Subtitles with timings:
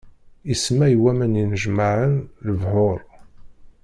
[0.53, 2.13] Isemma i waman yennejmaɛen:
[2.45, 2.99] lebḥuṛ.